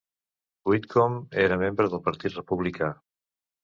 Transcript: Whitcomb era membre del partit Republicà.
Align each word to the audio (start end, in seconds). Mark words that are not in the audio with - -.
Whitcomb 0.71 1.21
era 1.45 1.61
membre 1.67 1.89
del 1.95 2.05
partit 2.11 2.43
Republicà. 2.43 2.95